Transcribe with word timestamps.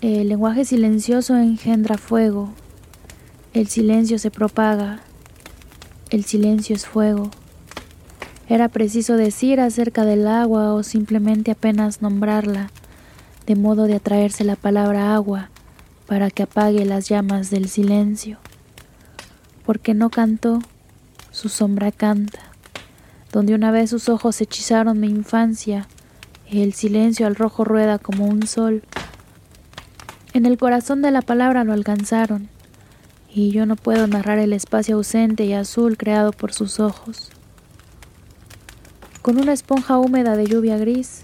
El 0.00 0.28
lenguaje 0.28 0.64
silencioso 0.64 1.36
engendra 1.36 1.98
fuego. 1.98 2.50
El 3.52 3.66
silencio 3.66 4.20
se 4.20 4.30
propaga. 4.30 5.00
El 6.10 6.24
silencio 6.24 6.76
es 6.76 6.86
fuego. 6.86 7.32
Era 8.48 8.68
preciso 8.68 9.16
decir 9.16 9.58
acerca 9.58 10.04
del 10.04 10.28
agua 10.28 10.72
o 10.72 10.84
simplemente 10.84 11.50
apenas 11.50 12.00
nombrarla, 12.00 12.70
de 13.44 13.56
modo 13.56 13.88
de 13.88 13.96
atraerse 13.96 14.44
la 14.44 14.54
palabra 14.54 15.16
agua 15.16 15.50
para 16.06 16.30
que 16.30 16.44
apague 16.44 16.84
las 16.84 17.08
llamas 17.08 17.50
del 17.50 17.68
silencio. 17.68 18.38
Porque 19.66 19.94
no 19.94 20.10
cantó, 20.10 20.60
su 21.32 21.48
sombra 21.48 21.90
canta. 21.90 22.38
Donde 23.32 23.52
una 23.52 23.72
vez 23.72 23.90
sus 23.90 24.08
ojos 24.08 24.40
hechizaron 24.40 25.00
mi 25.00 25.08
infancia, 25.08 25.88
el 26.48 26.72
silencio 26.72 27.26
al 27.26 27.34
rojo 27.34 27.64
rueda 27.64 27.98
como 27.98 28.26
un 28.26 28.46
sol 28.46 28.84
en 30.34 30.44
el 30.44 30.58
corazón 30.58 31.00
de 31.00 31.10
la 31.10 31.22
palabra 31.22 31.64
lo 31.64 31.72
alcanzaron, 31.72 32.48
y 33.32 33.50
yo 33.50 33.66
no 33.66 33.76
puedo 33.76 34.06
narrar 34.06 34.38
el 34.38 34.52
espacio 34.52 34.96
ausente 34.96 35.44
y 35.44 35.54
azul 35.54 35.96
creado 35.96 36.32
por 36.32 36.52
sus 36.52 36.80
ojos. 36.80 37.30
Con 39.22 39.38
una 39.38 39.52
esponja 39.52 39.98
húmeda 39.98 40.36
de 40.36 40.46
lluvia 40.46 40.76
gris, 40.76 41.22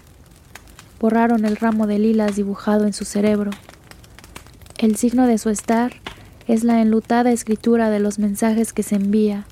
borraron 0.99 1.45
el 1.45 1.55
ramo 1.55 1.87
de 1.87 1.99
lilas 1.99 2.35
dibujado 2.35 2.85
en 2.85 2.93
su 2.93 3.05
cerebro. 3.05 3.51
El 4.77 4.95
signo 4.95 5.27
de 5.27 5.37
su 5.37 5.49
estar 5.49 5.93
es 6.47 6.63
la 6.63 6.81
enlutada 6.81 7.31
escritura 7.31 7.89
de 7.89 7.99
los 7.99 8.19
mensajes 8.19 8.73
que 8.73 8.83
se 8.83 8.95
envía. 8.95 9.45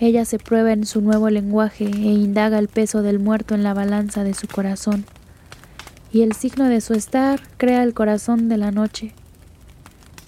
Ella 0.00 0.24
se 0.24 0.38
prueba 0.38 0.72
en 0.72 0.84
su 0.84 1.00
nuevo 1.00 1.30
lenguaje 1.30 1.84
e 1.84 2.12
indaga 2.12 2.58
el 2.58 2.68
peso 2.68 3.02
del 3.02 3.18
muerto 3.18 3.54
en 3.54 3.62
la 3.62 3.74
balanza 3.74 4.22
de 4.22 4.34
su 4.34 4.46
corazón 4.46 5.06
y 6.12 6.22
el 6.22 6.32
signo 6.32 6.64
de 6.64 6.80
su 6.80 6.94
estar 6.94 7.40
crea 7.56 7.82
el 7.82 7.94
corazón 7.94 8.48
de 8.48 8.56
la 8.56 8.70
noche. 8.70 9.12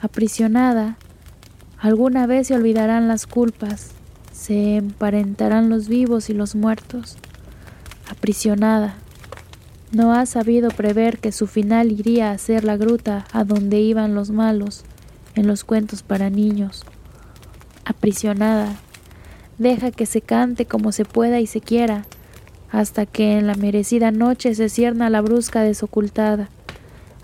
Aprisionada, 0.01 0.97
alguna 1.79 2.27
vez 2.27 2.49
se 2.49 2.55
olvidarán 2.55 3.09
las 3.09 3.27
culpas, 3.27 3.93
se 4.33 4.77
emparentarán 4.77 5.69
los 5.69 5.89
vivos 5.89 6.31
y 6.31 6.35
los 6.35 6.55
muertos. 6.55 7.17
Aprisionada, 8.11 8.97
no 9.91 10.13
ha 10.13 10.27
sabido 10.27 10.71
prever 10.71 11.19
que 11.19 11.33
su 11.33 11.47
final 11.47 11.93
iría 11.93 12.31
a 12.31 12.39
ser 12.39 12.65
la 12.65 12.77
gruta 12.77 13.27
a 13.33 13.45
donde 13.45 13.81
iban 13.81 14.15
los 14.15 14.31
malos 14.31 14.85
en 15.35 15.47
los 15.47 15.65
cuentos 15.65 16.03
para 16.03 16.31
niños. 16.31 16.85
Aprisionada, 17.85 18.77
deja 19.57 19.91
que 19.91 20.05
se 20.05 20.21
cante 20.21 20.67
como 20.67 20.93
se 20.93 21.05
pueda 21.05 21.41
y 21.41 21.47
se 21.47 21.61
quiera, 21.61 22.05
hasta 22.79 23.07
que 23.07 23.37
en 23.37 23.49
la 23.49 23.57
merecida 23.57 24.13
noche 24.13 24.55
se 24.55 24.69
cierna 24.69 25.11
la 25.11 25.21
brusca 25.21 25.63
desocultada, 25.63 26.49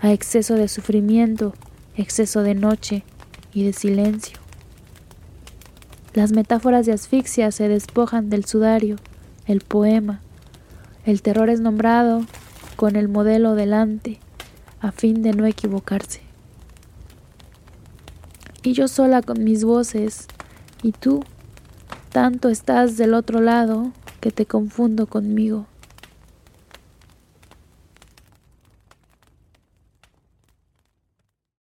a 0.01 0.11
exceso 0.11 0.55
de 0.55 0.67
sufrimiento, 0.67 1.53
exceso 1.95 2.43
de 2.43 2.55
noche 2.55 3.05
y 3.53 3.63
de 3.63 3.71
silencio. 3.71 4.37
Las 6.13 6.33
metáforas 6.33 6.85
de 6.85 6.91
asfixia 6.91 7.51
se 7.51 7.69
despojan 7.69 8.29
del 8.29 8.43
sudario, 8.43 8.97
el 9.47 9.61
poema. 9.61 10.19
El 11.05 11.21
terror 11.21 11.49
es 11.49 11.61
nombrado 11.61 12.25
con 12.75 12.97
el 12.97 13.07
modelo 13.07 13.55
delante, 13.55 14.19
a 14.81 14.91
fin 14.91 15.21
de 15.21 15.31
no 15.31 15.45
equivocarse. 15.45 16.19
Y 18.61 18.73
yo 18.73 18.89
sola 18.89 19.21
con 19.21 19.41
mis 19.41 19.63
voces, 19.63 20.27
y 20.83 20.91
tú, 20.91 21.23
tanto 22.11 22.49
estás 22.49 22.97
del 22.97 23.13
otro 23.13 23.39
lado, 23.39 23.93
que 24.25 24.31
te 24.31 24.47
confundo 24.47 25.05
conmigo. 25.05 25.67